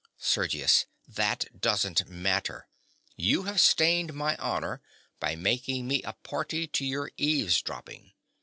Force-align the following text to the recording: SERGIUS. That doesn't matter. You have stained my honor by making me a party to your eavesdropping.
SERGIUS. 0.17 0.87
That 1.07 1.45
doesn't 1.61 2.09
matter. 2.09 2.67
You 3.15 3.43
have 3.43 3.61
stained 3.61 4.15
my 4.15 4.35
honor 4.37 4.81
by 5.19 5.35
making 5.35 5.87
me 5.87 6.01
a 6.01 6.13
party 6.13 6.65
to 6.65 6.83
your 6.83 7.11
eavesdropping. 7.17 8.11